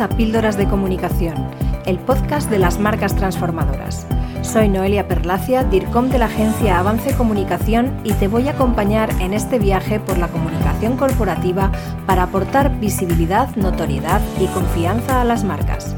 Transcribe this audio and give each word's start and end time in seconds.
A 0.00 0.08
Píldoras 0.08 0.56
de 0.56 0.66
Comunicación, 0.66 1.36
el 1.84 1.98
podcast 1.98 2.48
de 2.48 2.58
las 2.58 2.78
marcas 2.78 3.14
transformadoras. 3.14 4.06
Soy 4.40 4.70
Noelia 4.70 5.06
Perlacia, 5.06 5.62
DIRCOM 5.62 6.08
de 6.08 6.18
la 6.18 6.24
agencia 6.24 6.78
Avance 6.78 7.14
Comunicación 7.14 8.00
y 8.02 8.14
te 8.14 8.26
voy 8.26 8.48
a 8.48 8.52
acompañar 8.52 9.10
en 9.20 9.34
este 9.34 9.58
viaje 9.58 10.00
por 10.00 10.16
la 10.16 10.28
comunicación 10.28 10.96
corporativa 10.96 11.70
para 12.06 12.22
aportar 12.22 12.80
visibilidad, 12.80 13.54
notoriedad 13.56 14.22
y 14.40 14.46
confianza 14.46 15.20
a 15.20 15.24
las 15.26 15.44
marcas. 15.44 15.94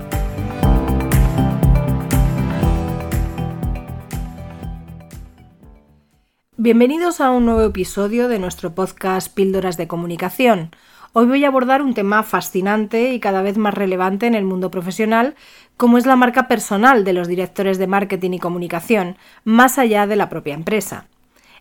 Bienvenidos 6.56 7.20
a 7.20 7.30
un 7.30 7.44
nuevo 7.44 7.62
episodio 7.62 8.26
de 8.26 8.40
nuestro 8.40 8.74
podcast 8.74 9.32
Píldoras 9.32 9.76
de 9.76 9.86
Comunicación. 9.86 10.70
Hoy 11.14 11.26
voy 11.26 11.44
a 11.44 11.48
abordar 11.48 11.82
un 11.82 11.92
tema 11.92 12.22
fascinante 12.22 13.12
y 13.12 13.20
cada 13.20 13.42
vez 13.42 13.58
más 13.58 13.74
relevante 13.74 14.26
en 14.26 14.34
el 14.34 14.46
mundo 14.46 14.70
profesional, 14.70 15.34
como 15.76 15.98
es 15.98 16.06
la 16.06 16.16
marca 16.16 16.48
personal 16.48 17.04
de 17.04 17.12
los 17.12 17.28
directores 17.28 17.76
de 17.76 17.86
marketing 17.86 18.30
y 18.30 18.38
comunicación, 18.38 19.18
más 19.44 19.78
allá 19.78 20.06
de 20.06 20.16
la 20.16 20.30
propia 20.30 20.54
empresa. 20.54 21.04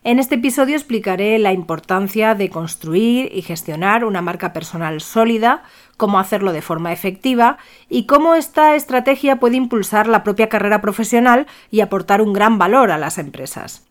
En 0.06 0.20
este 0.20 0.36
episodio 0.36 0.78
explicaré 0.78 1.38
la 1.38 1.52
importancia 1.52 2.34
de 2.34 2.50
construir 2.50 3.30
y 3.36 3.42
gestionar 3.42 4.06
una 4.06 4.22
marca 4.22 4.54
personal 4.54 5.02
sólida, 5.02 5.64
cómo 5.98 6.18
hacerlo 6.18 6.54
de 6.54 6.62
forma 6.62 6.94
efectiva 6.94 7.58
y 7.90 8.06
cómo 8.06 8.36
esta 8.36 8.76
estrategia 8.76 9.36
puede 9.36 9.58
impulsar 9.58 10.08
la 10.08 10.24
propia 10.24 10.48
carrera 10.48 10.80
profesional 10.80 11.46
y 11.72 11.82
aportar 11.82 12.22
un 12.22 12.32
gran 12.32 12.58
valor 12.58 12.90
a 12.90 12.98
las 12.98 13.18
empresas. 13.18 13.91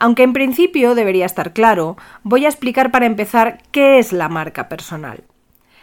Aunque 0.00 0.22
en 0.22 0.32
principio 0.32 0.94
debería 0.94 1.26
estar 1.26 1.52
claro, 1.52 1.96
voy 2.22 2.46
a 2.46 2.48
explicar 2.48 2.92
para 2.92 3.06
empezar 3.06 3.58
qué 3.72 3.98
es 3.98 4.12
la 4.12 4.28
marca 4.28 4.68
personal. 4.68 5.24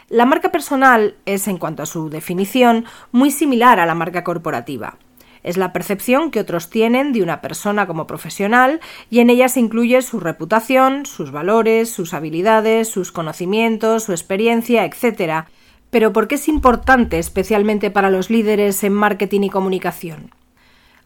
La 0.07 0.25
marca 0.25 0.51
personal 0.51 1.15
es, 1.25 1.49
en 1.49 1.57
cuanto 1.57 1.83
a 1.83 1.85
su 1.85 2.09
definición, 2.09 2.85
muy 3.11 3.29
similar 3.29 3.79
a 3.79 3.85
la 3.85 3.93
marca 3.93 4.23
corporativa. 4.23 4.97
Es 5.43 5.57
la 5.57 5.73
percepción 5.73 6.31
que 6.31 6.39
otros 6.39 6.69
tienen 6.69 7.11
de 7.11 7.23
una 7.23 7.41
persona 7.41 7.87
como 7.87 8.07
profesional 8.07 8.79
y 9.09 9.19
en 9.19 9.29
ella 9.29 9.49
se 9.49 9.59
incluye 9.59 10.01
su 10.01 10.21
reputación, 10.21 11.05
sus 11.05 11.31
valores, 11.31 11.89
sus 11.91 12.13
habilidades, 12.13 12.87
sus 12.87 13.11
conocimientos, 13.11 14.03
su 14.03 14.13
experiencia, 14.13 14.85
etc. 14.85 15.45
Pero 15.89 16.13
¿por 16.13 16.29
qué 16.29 16.35
es 16.35 16.47
importante 16.47 17.19
especialmente 17.19 17.91
para 17.91 18.09
los 18.09 18.29
líderes 18.29 18.81
en 18.85 18.93
marketing 18.93 19.41
y 19.41 19.49
comunicación? 19.49 20.31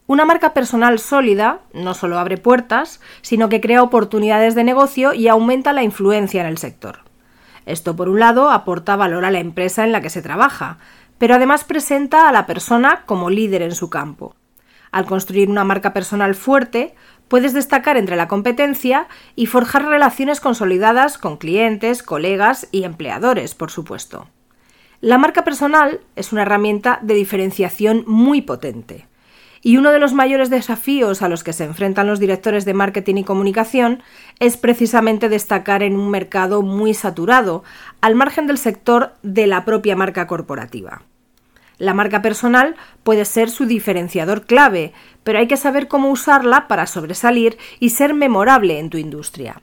Una 0.10 0.26
marca 0.26 0.56
personal 0.56 0.98
sólida 0.98 1.60
no 1.72 1.94
solo 1.94 2.18
abre 2.18 2.40
puertas, 2.40 3.00
sino 3.22 3.48
que 3.48 3.62
crea 3.62 3.84
oportunidades 3.84 4.56
de 4.56 4.64
negocio 4.64 5.14
y 5.14 5.28
aumenta 5.28 5.72
la 5.72 5.84
influencia 5.84 6.42
en 6.42 6.48
el 6.48 6.58
sector. 6.58 7.02
Esto, 7.68 7.96
por 7.96 8.10
un 8.10 8.20
lado, 8.20 8.50
aporta 8.50 8.96
valor 8.96 9.24
a 9.24 9.30
la 9.30 9.40
empresa 9.40 9.84
en 9.84 9.92
la 9.92 10.02
que 10.02 10.10
se 10.10 10.24
trabaja, 10.24 10.80
pero 11.20 11.36
además 11.36 11.64
presenta 11.64 12.28
a 12.28 12.32
la 12.32 12.48
persona 12.48 13.04
como 13.06 13.30
líder 13.30 13.62
en 13.62 13.76
su 13.76 13.92
campo. 13.92 14.34
Al 14.92 15.06
construir 15.06 15.48
una 15.48 15.64
marca 15.64 15.94
personal 15.94 16.34
fuerte, 16.34 16.96
puedes 17.28 17.54
destacar 17.54 17.96
entre 17.96 18.16
la 18.16 18.28
competencia 18.28 19.08
y 19.36 19.46
forjar 19.46 19.86
relaciones 19.86 20.42
consolidadas 20.42 21.20
con 21.20 21.38
clientes, 21.38 22.02
colegas 22.02 22.68
y 22.72 22.84
empleadores, 22.84 23.54
por 23.54 23.70
supuesto. 23.70 24.28
La 25.02 25.20
marca 25.20 25.44
personal 25.44 26.00
es 26.16 26.34
una 26.34 26.42
herramienta 26.42 26.98
de 27.04 27.14
diferenciación 27.14 28.06
muy 28.08 28.42
potente. 28.42 29.08
Y 29.62 29.78
uno 29.78 29.92
de 29.92 30.00
los 30.00 30.14
mayores 30.14 30.50
desafíos 30.50 31.22
a 31.22 31.30
los 31.30 31.44
que 31.44 31.54
se 31.54 31.66
enfrentan 31.66 32.08
los 32.08 32.20
directores 32.20 32.66
de 32.66 32.74
marketing 32.74 33.16
y 33.18 33.24
comunicación 33.24 34.02
es 34.40 34.58
precisamente 34.58 35.30
destacar 35.30 35.84
en 35.84 35.96
un 35.98 36.10
mercado 36.10 36.62
muy 36.62 36.94
saturado, 36.94 37.64
al 38.02 38.16
margen 38.16 38.48
del 38.48 38.58
sector 38.58 39.14
de 39.22 39.48
la 39.48 39.66
propia 39.66 39.96
marca 39.96 40.28
corporativa. 40.28 41.04
La 41.78 41.94
marca 41.94 42.22
personal 42.22 42.76
puede 43.04 43.26
ser 43.26 43.50
su 43.50 43.66
diferenciador 43.66 44.46
clave, 44.46 44.94
pero 45.24 45.40
hay 45.40 45.48
que 45.48 45.58
saber 45.58 45.88
cómo 45.88 46.10
usarla 46.10 46.68
para 46.68 46.86
sobresalir 46.88 47.58
y 47.80 47.92
ser 47.92 48.14
memorable 48.14 48.80
en 48.80 48.90
tu 48.90 48.98
industria. 48.98 49.62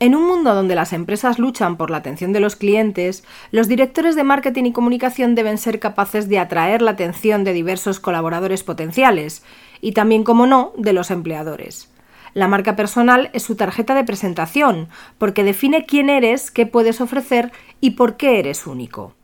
En 0.00 0.16
un 0.16 0.26
mundo 0.26 0.54
donde 0.54 0.74
las 0.74 0.92
empresas 0.92 1.38
luchan 1.38 1.76
por 1.76 1.90
la 1.90 1.98
atención 1.98 2.32
de 2.32 2.40
los 2.40 2.56
clientes, 2.56 3.22
los 3.52 3.68
directores 3.68 4.16
de 4.16 4.24
marketing 4.24 4.64
y 4.64 4.72
comunicación 4.72 5.36
deben 5.36 5.56
ser 5.56 5.78
capaces 5.78 6.28
de 6.28 6.40
atraer 6.40 6.82
la 6.82 6.90
atención 6.90 7.44
de 7.44 7.52
diversos 7.52 8.00
colaboradores 8.00 8.64
potenciales 8.64 9.44
y 9.80 9.92
también, 9.92 10.24
como 10.24 10.46
no, 10.46 10.72
de 10.76 10.92
los 10.92 11.12
empleadores. 11.12 11.90
La 12.34 12.48
marca 12.48 12.74
personal 12.74 13.30
es 13.32 13.44
su 13.44 13.54
tarjeta 13.54 13.94
de 13.94 14.02
presentación, 14.02 14.88
porque 15.18 15.44
define 15.44 15.86
quién 15.86 16.10
eres, 16.10 16.50
qué 16.50 16.66
puedes 16.66 17.00
ofrecer 17.00 17.52
y 17.80 17.92
por 17.92 18.16
qué 18.16 18.40
eres 18.40 18.66
único. 18.66 19.14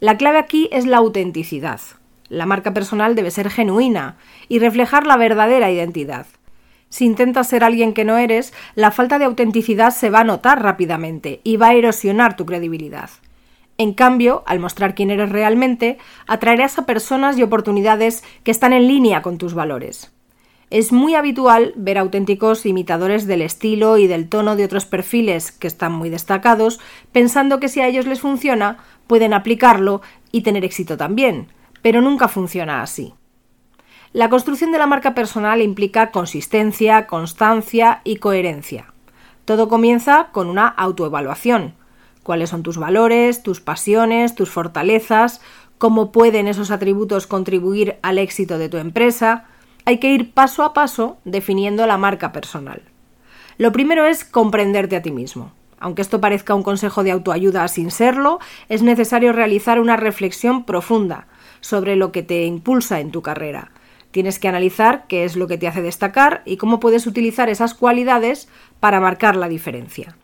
La 0.00 0.18
clave 0.18 0.38
aquí 0.38 0.68
es 0.70 0.84
la 0.84 0.98
autenticidad. 0.98 1.80
La 2.28 2.44
marca 2.44 2.74
personal 2.74 3.14
debe 3.14 3.30
ser 3.30 3.48
genuina 3.48 4.18
y 4.48 4.58
reflejar 4.58 5.06
la 5.06 5.16
verdadera 5.16 5.70
identidad. 5.70 6.26
Si 6.94 7.06
intentas 7.06 7.48
ser 7.48 7.64
alguien 7.64 7.92
que 7.92 8.04
no 8.04 8.18
eres, 8.18 8.52
la 8.76 8.92
falta 8.92 9.18
de 9.18 9.24
autenticidad 9.24 9.90
se 9.90 10.10
va 10.10 10.20
a 10.20 10.24
notar 10.24 10.62
rápidamente 10.62 11.40
y 11.42 11.56
va 11.56 11.70
a 11.70 11.74
erosionar 11.74 12.36
tu 12.36 12.46
credibilidad. 12.46 13.10
En 13.78 13.94
cambio, 13.94 14.44
al 14.46 14.60
mostrar 14.60 14.94
quién 14.94 15.10
eres 15.10 15.30
realmente, 15.30 15.98
atraerás 16.28 16.78
a 16.78 16.86
personas 16.86 17.36
y 17.36 17.42
oportunidades 17.42 18.22
que 18.44 18.52
están 18.52 18.72
en 18.72 18.86
línea 18.86 19.22
con 19.22 19.38
tus 19.38 19.54
valores. 19.54 20.12
Es 20.70 20.92
muy 20.92 21.16
habitual 21.16 21.72
ver 21.74 21.98
auténticos 21.98 22.64
imitadores 22.64 23.26
del 23.26 23.42
estilo 23.42 23.98
y 23.98 24.06
del 24.06 24.28
tono 24.28 24.54
de 24.54 24.64
otros 24.64 24.86
perfiles 24.86 25.50
que 25.50 25.66
están 25.66 25.90
muy 25.90 26.10
destacados, 26.10 26.78
pensando 27.10 27.58
que 27.58 27.68
si 27.68 27.80
a 27.80 27.88
ellos 27.88 28.06
les 28.06 28.20
funciona, 28.20 28.78
pueden 29.08 29.34
aplicarlo 29.34 30.00
y 30.30 30.42
tener 30.42 30.64
éxito 30.64 30.96
también, 30.96 31.48
pero 31.82 32.00
nunca 32.00 32.28
funciona 32.28 32.82
así. 32.82 33.14
La 34.14 34.30
construcción 34.30 34.70
de 34.70 34.78
la 34.78 34.86
marca 34.86 35.12
personal 35.12 35.60
implica 35.60 36.12
consistencia, 36.12 37.08
constancia 37.08 38.00
y 38.04 38.18
coherencia. 38.18 38.92
Todo 39.44 39.68
comienza 39.68 40.28
con 40.30 40.48
una 40.48 40.68
autoevaluación. 40.68 41.74
¿Cuáles 42.22 42.50
son 42.50 42.62
tus 42.62 42.78
valores, 42.78 43.42
tus 43.42 43.60
pasiones, 43.60 44.36
tus 44.36 44.50
fortalezas? 44.50 45.40
¿Cómo 45.78 46.12
pueden 46.12 46.46
esos 46.46 46.70
atributos 46.70 47.26
contribuir 47.26 47.96
al 48.02 48.18
éxito 48.18 48.56
de 48.56 48.68
tu 48.68 48.76
empresa? 48.76 49.46
Hay 49.84 49.98
que 49.98 50.12
ir 50.12 50.32
paso 50.32 50.62
a 50.62 50.74
paso 50.74 51.18
definiendo 51.24 51.84
la 51.84 51.98
marca 51.98 52.30
personal. 52.30 52.82
Lo 53.58 53.72
primero 53.72 54.06
es 54.06 54.24
comprenderte 54.24 54.94
a 54.94 55.02
ti 55.02 55.10
mismo. 55.10 55.50
Aunque 55.80 56.02
esto 56.02 56.20
parezca 56.20 56.54
un 56.54 56.62
consejo 56.62 57.02
de 57.02 57.10
autoayuda 57.10 57.66
sin 57.66 57.90
serlo, 57.90 58.38
es 58.68 58.80
necesario 58.80 59.32
realizar 59.32 59.80
una 59.80 59.96
reflexión 59.96 60.66
profunda 60.66 61.26
sobre 61.60 61.96
lo 61.96 62.12
que 62.12 62.22
te 62.22 62.44
impulsa 62.44 63.00
en 63.00 63.10
tu 63.10 63.20
carrera, 63.20 63.72
Tienes 64.14 64.38
que 64.38 64.46
analizar 64.46 65.06
qué 65.08 65.24
es 65.24 65.34
lo 65.34 65.48
que 65.48 65.58
te 65.58 65.66
hace 65.66 65.82
destacar 65.82 66.42
y 66.44 66.56
cómo 66.56 66.78
puedes 66.78 67.08
utilizar 67.08 67.48
esas 67.48 67.74
cualidades 67.74 68.48
para 68.78 69.00
marcar 69.00 69.34
la 69.34 69.48
diferencia. 69.48 70.16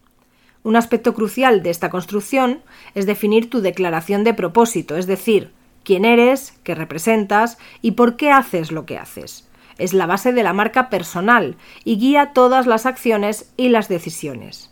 Un 0.63 0.77
aspecto 0.77 1.13
crucial 1.13 1.65
de 1.65 1.71
esta 1.71 1.91
construcción 1.91 2.63
es 2.95 3.05
definir 3.05 3.51
tu 3.51 3.61
declaración 3.61 4.23
de 4.23 4.33
propósito, 4.33 4.97
es 4.97 5.09
decir, 5.09 5.51
quién 5.83 6.05
eres, 6.05 6.57
qué 6.63 6.77
representas 6.77 7.59
y 7.83 7.91
por 7.91 8.17
qué 8.17 8.31
haces 8.31 8.71
lo 8.71 8.87
que 8.87 8.97
haces. 8.97 9.49
Es 9.77 9.93
la 9.93 10.07
base 10.07 10.33
de 10.33 10.45
la 10.45 10.53
marca 10.53 10.89
personal 10.89 11.57
y 11.83 11.99
guía 11.99 12.31
todas 12.33 12.69
las 12.69 12.87
acciones 12.87 13.53
y 13.57 13.71
las 13.71 13.89
decisiones. 13.89 14.71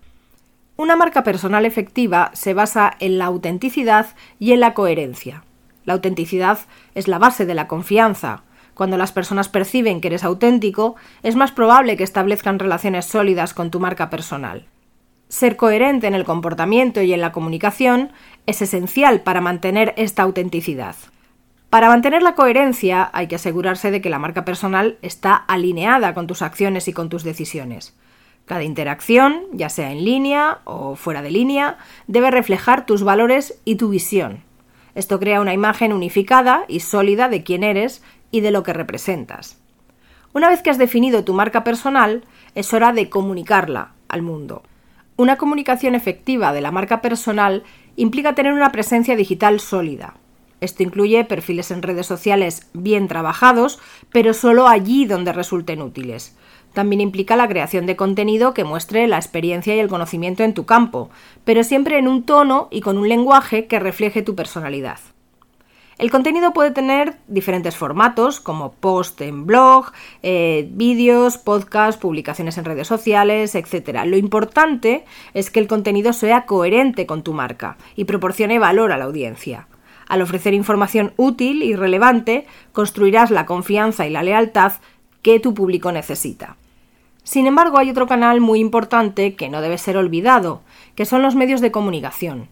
Una 0.76 0.94
marca 0.94 1.24
personal 1.24 1.66
efectiva 1.66 2.30
se 2.34 2.54
basa 2.54 2.92
en 3.00 3.18
la 3.18 3.24
autenticidad 3.24 4.14
y 4.38 4.52
en 4.52 4.60
la 4.60 4.74
coherencia. 4.74 5.42
La 5.84 5.94
autenticidad 5.94 6.60
es 6.94 7.08
la 7.08 7.18
base 7.18 7.46
de 7.46 7.54
la 7.54 7.66
confianza, 7.66 8.44
cuando 8.78 8.96
las 8.96 9.10
personas 9.10 9.48
perciben 9.48 10.00
que 10.00 10.06
eres 10.06 10.22
auténtico, 10.22 10.94
es 11.24 11.34
más 11.34 11.50
probable 11.50 11.96
que 11.96 12.04
establezcan 12.04 12.60
relaciones 12.60 13.06
sólidas 13.06 13.52
con 13.52 13.72
tu 13.72 13.80
marca 13.80 14.08
personal. 14.08 14.66
Ser 15.26 15.56
coherente 15.56 16.06
en 16.06 16.14
el 16.14 16.22
comportamiento 16.22 17.02
y 17.02 17.12
en 17.12 17.20
la 17.20 17.32
comunicación 17.32 18.12
es 18.46 18.62
esencial 18.62 19.22
para 19.22 19.40
mantener 19.40 19.94
esta 19.96 20.22
autenticidad. 20.22 20.94
Para 21.70 21.88
mantener 21.88 22.22
la 22.22 22.36
coherencia 22.36 23.10
hay 23.12 23.26
que 23.26 23.34
asegurarse 23.34 23.90
de 23.90 24.00
que 24.00 24.10
la 24.10 24.20
marca 24.20 24.44
personal 24.44 24.96
está 25.02 25.34
alineada 25.34 26.14
con 26.14 26.28
tus 26.28 26.40
acciones 26.40 26.86
y 26.86 26.92
con 26.92 27.08
tus 27.08 27.24
decisiones. 27.24 27.96
Cada 28.44 28.62
interacción, 28.62 29.42
ya 29.52 29.70
sea 29.70 29.90
en 29.90 30.04
línea 30.04 30.60
o 30.62 30.94
fuera 30.94 31.20
de 31.20 31.32
línea, 31.32 31.78
debe 32.06 32.30
reflejar 32.30 32.86
tus 32.86 33.02
valores 33.02 33.58
y 33.64 33.74
tu 33.74 33.88
visión. 33.88 34.44
Esto 34.94 35.18
crea 35.18 35.40
una 35.40 35.54
imagen 35.54 35.92
unificada 35.92 36.64
y 36.68 36.80
sólida 36.80 37.28
de 37.28 37.42
quién 37.42 37.62
eres 37.62 38.02
y 38.30 38.40
de 38.40 38.50
lo 38.50 38.62
que 38.62 38.72
representas. 38.72 39.58
Una 40.32 40.48
vez 40.48 40.62
que 40.62 40.70
has 40.70 40.78
definido 40.78 41.24
tu 41.24 41.34
marca 41.34 41.64
personal, 41.64 42.24
es 42.54 42.72
hora 42.74 42.92
de 42.92 43.08
comunicarla 43.08 43.92
al 44.08 44.22
mundo. 44.22 44.62
Una 45.16 45.36
comunicación 45.36 45.94
efectiva 45.94 46.52
de 46.52 46.60
la 46.60 46.70
marca 46.70 47.00
personal 47.00 47.64
implica 47.96 48.34
tener 48.34 48.52
una 48.52 48.70
presencia 48.70 49.16
digital 49.16 49.58
sólida. 49.58 50.14
Esto 50.60 50.82
incluye 50.82 51.24
perfiles 51.24 51.70
en 51.70 51.82
redes 51.82 52.06
sociales 52.06 52.68
bien 52.72 53.08
trabajados, 53.08 53.78
pero 54.12 54.34
solo 54.34 54.68
allí 54.68 55.06
donde 55.06 55.32
resulten 55.32 55.82
útiles. 55.82 56.36
También 56.72 57.00
implica 57.00 57.36
la 57.36 57.48
creación 57.48 57.86
de 57.86 57.96
contenido 57.96 58.54
que 58.54 58.64
muestre 58.64 59.06
la 59.08 59.16
experiencia 59.16 59.74
y 59.74 59.80
el 59.80 59.88
conocimiento 59.88 60.44
en 60.44 60.54
tu 60.54 60.66
campo, 60.66 61.10
pero 61.44 61.64
siempre 61.64 61.98
en 61.98 62.08
un 62.08 62.24
tono 62.24 62.68
y 62.70 62.80
con 62.80 62.98
un 62.98 63.08
lenguaje 63.08 63.66
que 63.66 63.78
refleje 63.78 64.22
tu 64.22 64.34
personalidad. 64.34 64.98
El 65.98 66.12
contenido 66.12 66.52
puede 66.52 66.70
tener 66.70 67.16
diferentes 67.26 67.76
formatos, 67.76 68.38
como 68.38 68.70
post 68.70 69.20
en 69.20 69.46
blog, 69.46 69.90
eh, 70.22 70.68
vídeos, 70.70 71.38
podcast, 71.38 72.00
publicaciones 72.00 72.56
en 72.56 72.66
redes 72.66 72.86
sociales, 72.86 73.56
etc. 73.56 74.04
Lo 74.04 74.16
importante 74.16 75.04
es 75.34 75.50
que 75.50 75.58
el 75.58 75.66
contenido 75.66 76.12
sea 76.12 76.46
coherente 76.46 77.04
con 77.04 77.24
tu 77.24 77.32
marca 77.32 77.78
y 77.96 78.04
proporcione 78.04 78.60
valor 78.60 78.92
a 78.92 78.96
la 78.96 79.06
audiencia. 79.06 79.66
Al 80.06 80.22
ofrecer 80.22 80.54
información 80.54 81.12
útil 81.16 81.64
y 81.64 81.74
relevante, 81.74 82.46
construirás 82.72 83.32
la 83.32 83.44
confianza 83.44 84.06
y 84.06 84.10
la 84.10 84.22
lealtad 84.22 84.74
que 85.28 85.40
tu 85.40 85.52
público 85.52 85.92
necesita. 85.92 86.56
Sin 87.22 87.46
embargo, 87.46 87.78
hay 87.78 87.90
otro 87.90 88.06
canal 88.06 88.40
muy 88.40 88.60
importante 88.60 89.34
que 89.34 89.50
no 89.50 89.60
debe 89.60 89.76
ser 89.76 89.98
olvidado, 89.98 90.62
que 90.94 91.04
son 91.04 91.20
los 91.20 91.34
medios 91.34 91.60
de 91.60 91.70
comunicación. 91.70 92.48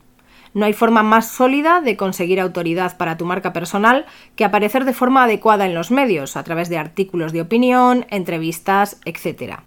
No 0.53 0.67
hay 0.67 0.75
forma 0.75 1.03
más 1.03 1.27
sólida 1.27 1.81
de 1.81 1.97
conseguir 1.97 2.39
autoridad 2.39 2.99
para 2.99 3.17
tu 3.17 3.25
marca 3.25 3.55
personal 3.55 4.05
que 4.37 4.45
aparecer 4.45 4.85
de 4.85 4.93
forma 4.93 5.25
adecuada 5.25 5.65
en 5.65 5.75
los 5.75 5.91
medios, 5.91 6.37
a 6.37 6.45
través 6.45 6.69
de 6.69 6.77
artículos 6.77 7.33
de 7.33 7.41
opinión, 7.41 8.05
entrevistas, 8.11 9.01
etc. 9.07 9.61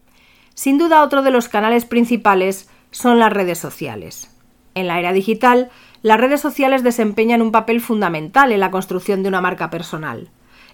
Sin 0.53 0.77
duda, 0.77 1.01
otro 1.01 1.23
de 1.23 1.31
los 1.31 1.49
canales 1.49 1.85
principales 1.85 2.69
son 2.91 3.17
las 3.17 3.33
redes 3.33 3.57
sociales. 3.57 4.37
En 4.75 4.85
la 4.85 4.99
era 4.99 5.13
digital, 5.13 5.71
las 6.03 6.19
redes 6.19 6.41
sociales 6.41 6.83
desempeñan 6.83 7.41
un 7.41 7.51
papel 7.51 7.81
fundamental 7.81 8.51
en 8.51 8.59
la 8.59 8.69
construcción 8.69 9.23
de 9.23 9.29
una 9.29 9.41
marca 9.41 9.71
personal. 9.71 10.29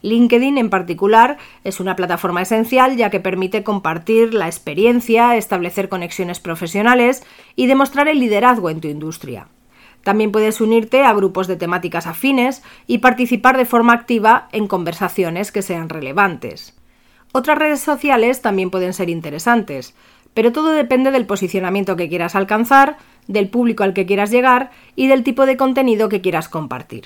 LinkedIn 0.06 0.60
en 0.60 0.70
particular 0.70 1.38
es 1.64 1.80
una 1.80 1.96
plataforma 1.96 2.44
esencial 2.44 2.96
ya 2.96 3.10
que 3.10 3.20
permite 3.20 3.64
compartir 3.64 4.36
la 4.36 4.46
experiencia, 4.46 5.36
establecer 5.36 5.90
conexiones 5.90 6.40
profesionales 6.40 7.24
y 7.56 7.66
demostrar 7.66 8.08
el 8.08 8.20
liderazgo 8.20 8.70
en 8.70 8.82
tu 8.82 8.88
industria. 8.88 9.48
También 10.04 10.32
puedes 10.32 10.62
unirte 10.62 11.02
a 11.04 11.14
grupos 11.14 11.48
de 11.48 11.56
temáticas 11.56 12.06
afines 12.06 12.62
y 12.86 13.00
participar 13.00 13.58
de 13.58 13.66
forma 13.66 13.94
activa 13.94 14.48
en 14.52 14.68
conversaciones 14.68 15.52
que 15.52 15.64
sean 15.64 15.90
relevantes. 15.90 16.78
Otras 17.32 17.58
redes 17.58 17.80
sociales 17.80 18.44
también 18.44 18.70
pueden 18.70 18.94
ser 18.94 19.10
interesantes, 19.10 19.96
pero 20.36 20.52
todo 20.52 20.72
depende 20.74 21.10
del 21.10 21.26
posicionamiento 21.26 21.96
que 21.96 22.10
quieras 22.10 22.36
alcanzar, 22.36 22.98
del 23.28 23.50
público 23.50 23.84
al 23.84 23.96
que 23.96 24.06
quieras 24.06 24.30
llegar 24.30 24.70
y 24.96 25.08
del 25.08 25.24
tipo 25.24 25.48
de 25.48 25.58
contenido 25.58 26.10
que 26.10 26.22
quieras 26.22 26.48
compartir. 26.48 27.06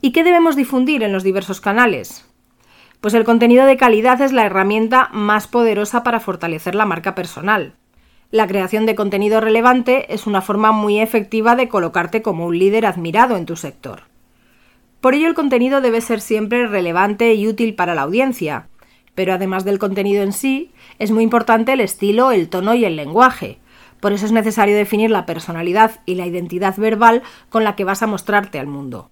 ¿Y 0.00 0.12
qué 0.12 0.22
debemos 0.22 0.54
difundir 0.54 1.02
en 1.02 1.12
los 1.12 1.24
diversos 1.24 1.60
canales? 1.60 2.24
Pues 3.00 3.14
el 3.14 3.24
contenido 3.24 3.66
de 3.66 3.76
calidad 3.76 4.20
es 4.22 4.32
la 4.32 4.46
herramienta 4.46 5.08
más 5.12 5.48
poderosa 5.48 6.04
para 6.04 6.20
fortalecer 6.20 6.76
la 6.76 6.86
marca 6.86 7.16
personal. 7.16 7.74
La 8.30 8.46
creación 8.46 8.86
de 8.86 8.94
contenido 8.94 9.40
relevante 9.40 10.14
es 10.14 10.28
una 10.28 10.40
forma 10.40 10.70
muy 10.70 11.00
efectiva 11.00 11.56
de 11.56 11.68
colocarte 11.68 12.22
como 12.22 12.46
un 12.46 12.56
líder 12.56 12.86
admirado 12.86 13.36
en 13.36 13.44
tu 13.44 13.56
sector. 13.56 14.02
Por 15.00 15.14
ello 15.14 15.26
el 15.26 15.34
contenido 15.34 15.80
debe 15.80 16.00
ser 16.00 16.20
siempre 16.20 16.68
relevante 16.68 17.34
y 17.34 17.48
útil 17.48 17.74
para 17.74 17.96
la 17.96 18.02
audiencia, 18.02 18.68
pero 19.16 19.32
además 19.32 19.64
del 19.64 19.80
contenido 19.80 20.22
en 20.22 20.32
sí, 20.32 20.70
es 21.00 21.10
muy 21.10 21.24
importante 21.24 21.72
el 21.72 21.80
estilo, 21.80 22.30
el 22.30 22.48
tono 22.48 22.74
y 22.74 22.84
el 22.84 22.94
lenguaje. 22.94 23.58
Por 23.98 24.12
eso 24.12 24.26
es 24.26 24.32
necesario 24.32 24.76
definir 24.76 25.10
la 25.10 25.26
personalidad 25.26 25.98
y 26.06 26.14
la 26.14 26.26
identidad 26.26 26.76
verbal 26.76 27.24
con 27.48 27.64
la 27.64 27.74
que 27.74 27.82
vas 27.82 28.04
a 28.04 28.06
mostrarte 28.06 28.60
al 28.60 28.68
mundo. 28.68 29.10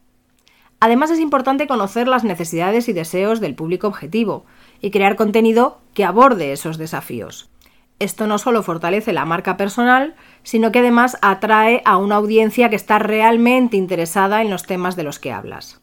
Además 0.81 1.11
es 1.11 1.21
importante 1.21 1.67
conocer 1.67 2.07
las 2.07 2.25
necesidades 2.25 2.89
y 2.89 2.93
deseos 2.93 3.41
del 3.41 3.55
público 3.55 3.87
objetivo 3.87 4.45
y 4.81 4.91
crear 4.91 5.17
contenido 5.17 5.81
que 5.95 6.05
aborde 6.05 6.53
esos 6.53 6.77
desafíos. 6.77 7.49
Esto 7.99 8.27
no 8.27 8.37
solo 8.39 8.63
fortalece 8.63 9.15
la 9.15 9.25
marca 9.25 9.57
personal, 9.57 10.17
sino 10.43 10.71
que 10.71 10.81
además 10.81 11.17
atrae 11.23 11.81
a 11.87 11.97
una 11.97 12.17
audiencia 12.17 12.69
que 12.69 12.77
está 12.77 12.99
realmente 12.99 13.79
interesada 13.79 14.43
en 14.43 14.51
los 14.51 14.65
temas 14.65 14.97
de 14.97 15.03
los 15.03 15.19
que 15.19 15.33
hablas. 15.33 15.81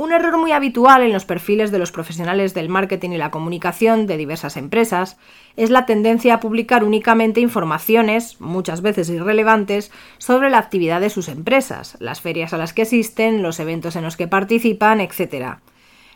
Un 0.00 0.12
error 0.12 0.38
muy 0.38 0.52
habitual 0.52 1.02
en 1.02 1.12
los 1.12 1.24
perfiles 1.24 1.72
de 1.72 1.80
los 1.80 1.90
profesionales 1.90 2.54
del 2.54 2.68
marketing 2.68 3.10
y 3.10 3.18
la 3.18 3.32
comunicación 3.32 4.06
de 4.06 4.16
diversas 4.16 4.56
empresas 4.56 5.16
es 5.56 5.70
la 5.70 5.86
tendencia 5.86 6.34
a 6.34 6.40
publicar 6.40 6.84
únicamente 6.84 7.40
informaciones, 7.40 8.40
muchas 8.40 8.80
veces 8.80 9.10
irrelevantes, 9.10 9.90
sobre 10.18 10.50
la 10.50 10.58
actividad 10.58 11.00
de 11.00 11.10
sus 11.10 11.26
empresas, 11.26 11.96
las 11.98 12.20
ferias 12.20 12.52
a 12.52 12.58
las 12.58 12.72
que 12.72 12.82
asisten, 12.82 13.42
los 13.42 13.58
eventos 13.58 13.96
en 13.96 14.04
los 14.04 14.16
que 14.16 14.28
participan, 14.28 15.00
etc. 15.00 15.56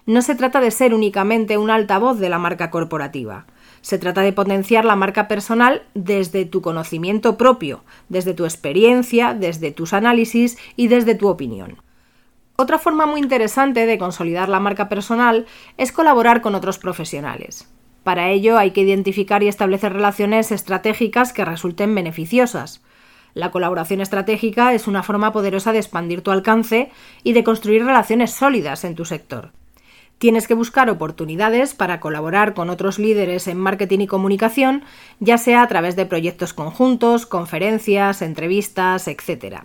No 0.07 0.23
se 0.23 0.37
trata 0.37 0.61
de 0.61 0.71
ser 0.71 0.95
únicamente 0.95 1.59
un 1.59 1.69
altavoz 1.69 2.21
de 2.21 2.29
la 2.29 2.39
marca 2.39 2.71
corporativa. 2.71 3.47
Se 3.81 3.99
trata 3.99 4.21
de 4.21 4.33
potenciar 4.33 4.85
la 4.85 4.95
marca 4.95 5.27
personal 5.27 5.83
desde 5.95 6.45
tu 6.45 6.63
conocimiento 6.63 7.37
propio, 7.37 7.83
desde 8.09 8.33
tu 8.33 8.45
experiencia, 8.45 9.35
desde 9.35 9.73
tus 9.73 9.93
análisis 9.93 10.57
y 10.77 10.87
desde 10.87 11.17
tu 11.17 11.27
opinión. 11.27 11.79
Otra 12.63 12.79
forma 12.79 13.07
muy 13.07 13.19
interesante 13.19 13.87
de 13.87 13.99
consolidar 13.99 14.49
la 14.49 14.61
marca 14.61 14.89
personal 14.89 15.47
es 15.79 15.91
colaborar 15.91 16.43
con 16.43 16.55
otros 16.55 16.79
profesionales. 16.79 17.69
Para 18.05 18.31
ello 18.31 18.57
hay 18.57 18.71
que 18.71 18.83
identificar 18.83 19.43
y 19.43 19.49
establecer 19.49 19.93
relaciones 19.93 20.53
estratégicas 20.53 21.33
que 21.33 21.45
resulten 21.45 21.93
beneficiosas. 21.93 22.81
La 23.35 23.51
colaboración 23.51 24.01
estratégica 24.01 24.75
es 24.75 24.87
una 24.87 25.03
forma 25.03 25.33
poderosa 25.33 25.73
de 25.73 25.81
expandir 25.81 26.23
tu 26.23 26.31
alcance 26.31 26.93
y 27.25 27.33
de 27.33 27.43
construir 27.43 27.85
relaciones 27.85 28.31
sólidas 28.31 28.85
en 28.85 28.95
tu 28.95 29.07
sector. 29.07 29.51
Tienes 30.19 30.47
que 30.47 30.55
buscar 30.55 30.89
oportunidades 30.89 31.75
para 31.75 31.99
colaborar 31.99 32.55
con 32.55 32.71
otros 32.71 33.01
líderes 33.01 33.49
en 33.49 33.59
marketing 33.59 34.03
y 34.03 34.07
comunicación, 34.07 34.85
ya 35.19 35.37
sea 35.37 35.63
a 35.63 35.67
través 35.67 35.97
de 35.97 36.07
proyectos 36.07 36.55
conjuntos, 36.55 37.27
conferencias, 37.27 38.23
entrevistas, 38.23 39.09
etc. 39.09 39.65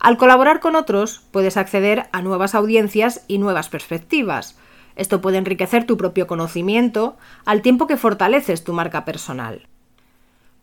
Al 0.00 0.16
colaborar 0.16 0.60
con 0.60 0.76
otros, 0.76 1.20
puedes 1.30 1.58
acceder 1.58 2.08
a 2.12 2.22
nuevas 2.22 2.54
audiencias 2.54 3.22
y 3.28 3.36
nuevas 3.36 3.68
perspectivas. 3.68 4.58
Esto 4.96 5.20
puede 5.20 5.36
enriquecer 5.36 5.84
tu 5.84 5.98
propio 5.98 6.26
conocimiento 6.26 7.18
al 7.44 7.60
tiempo 7.60 7.86
que 7.86 7.98
fortaleces 7.98 8.64
tu 8.64 8.72
marca 8.72 9.04
personal. 9.04 9.68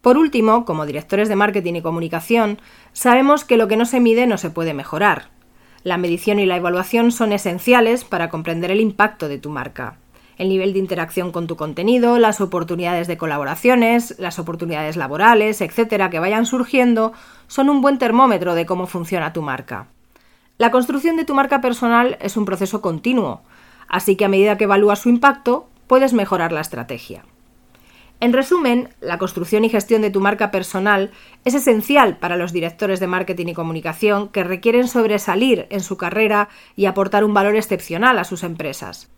Por 0.01 0.17
último, 0.17 0.65
como 0.65 0.87
directores 0.87 1.29
de 1.29 1.35
marketing 1.35 1.75
y 1.75 1.81
comunicación, 1.83 2.59
sabemos 2.93 3.43
que 3.43 3.57
lo 3.57 3.67
que 3.67 3.77
no 3.77 3.85
se 3.85 3.99
mide 3.99 4.25
no 4.25 4.39
se 4.39 4.49
puede 4.49 4.73
mejorar. 4.73 5.29
La 5.83 5.97
medición 5.97 6.39
y 6.39 6.47
la 6.47 6.57
evaluación 6.57 7.11
son 7.11 7.31
esenciales 7.31 8.03
para 8.03 8.29
comprender 8.29 8.71
el 8.71 8.81
impacto 8.81 9.27
de 9.27 9.37
tu 9.37 9.51
marca. 9.51 9.97
El 10.37 10.49
nivel 10.49 10.73
de 10.73 10.79
interacción 10.79 11.31
con 11.31 11.47
tu 11.47 11.55
contenido, 11.55 12.19
las 12.19 12.41
oportunidades 12.41 13.07
de 13.07 13.17
colaboraciones, 13.17 14.15
las 14.19 14.37
oportunidades 14.37 14.95
laborales, 14.95 15.61
etcétera, 15.61 16.11
que 16.11 16.19
vayan 16.19 16.45
surgiendo, 16.45 17.13
son 17.47 17.69
un 17.69 17.81
buen 17.81 17.97
termómetro 17.97 18.53
de 18.53 18.67
cómo 18.67 18.85
funciona 18.85 19.33
tu 19.33 19.41
marca. 19.41 19.87
La 20.59 20.69
construcción 20.69 21.17
de 21.17 21.25
tu 21.25 21.33
marca 21.33 21.59
personal 21.59 22.17
es 22.21 22.37
un 22.37 22.45
proceso 22.45 22.81
continuo, 22.81 23.41
así 23.87 24.15
que 24.15 24.25
a 24.25 24.29
medida 24.29 24.57
que 24.57 24.65
evalúas 24.65 24.99
su 24.99 25.09
impacto, 25.09 25.67
puedes 25.87 26.13
mejorar 26.13 26.51
la 26.51 26.61
estrategia. 26.61 27.23
En 28.19 28.33
resumen, 28.33 28.89
la 28.99 29.19
construcción 29.19 29.63
y 29.65 29.69
gestión 29.69 30.01
de 30.01 30.09
tu 30.09 30.21
marca 30.21 30.49
personal 30.49 31.11
es 31.45 31.53
esencial 31.53 32.17
para 32.17 32.35
los 32.35 32.51
directores 32.51 32.99
de 32.99 33.05
marketing 33.05 33.47
y 33.47 33.53
comunicación 33.53 34.29
que 34.29 34.43
requieren 34.43 34.87
sobresalir 34.87 35.67
en 35.69 35.81
su 35.81 35.97
carrera 35.97 36.49
y 36.75 36.85
aportar 36.85 37.23
un 37.23 37.35
valor 37.35 37.55
excepcional 37.55 38.17
a 38.17 38.23
sus 38.23 38.43
empresas. 38.43 39.09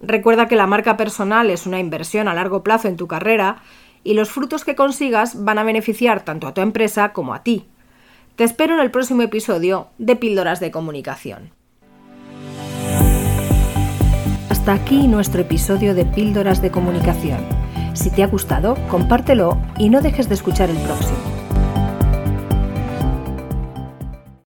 Recuerda 0.00 0.46
que 0.46 0.56
la 0.56 0.66
marca 0.66 0.96
personal 0.96 1.50
es 1.50 1.66
una 1.66 1.80
inversión 1.80 2.28
a 2.28 2.34
largo 2.34 2.62
plazo 2.62 2.88
en 2.88 2.96
tu 2.96 3.08
carrera 3.08 3.62
y 4.04 4.14
los 4.14 4.30
frutos 4.30 4.64
que 4.64 4.76
consigas 4.76 5.44
van 5.44 5.58
a 5.58 5.64
beneficiar 5.64 6.24
tanto 6.24 6.46
a 6.46 6.54
tu 6.54 6.60
empresa 6.60 7.12
como 7.12 7.34
a 7.34 7.42
ti. 7.42 7.66
Te 8.36 8.44
espero 8.44 8.74
en 8.74 8.80
el 8.80 8.92
próximo 8.92 9.22
episodio 9.22 9.88
de 9.98 10.14
Píldoras 10.14 10.60
de 10.60 10.70
Comunicación. 10.70 11.50
Hasta 14.48 14.72
aquí 14.72 15.08
nuestro 15.08 15.40
episodio 15.40 15.94
de 15.94 16.04
Píldoras 16.04 16.62
de 16.62 16.70
Comunicación. 16.70 17.40
Si 17.94 18.10
te 18.10 18.22
ha 18.22 18.28
gustado, 18.28 18.76
compártelo 18.88 19.60
y 19.78 19.88
no 19.88 20.00
dejes 20.00 20.28
de 20.28 20.36
escuchar 20.36 20.70
el 20.70 20.78
próximo. 20.78 21.27